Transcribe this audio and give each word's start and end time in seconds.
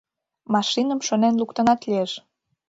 —Машиным 0.53 0.99
шонен 1.07 1.33
луктынат 1.41 1.79
лиеш! 1.87 2.11